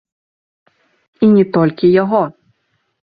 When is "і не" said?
1.27-1.43